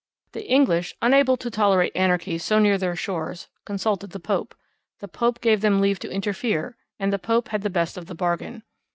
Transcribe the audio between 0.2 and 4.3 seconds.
The English, unable to tolerate anarchy so near their shores, 'consulted the